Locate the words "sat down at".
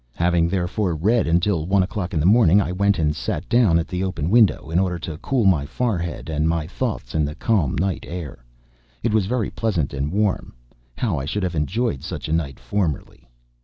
3.15-3.87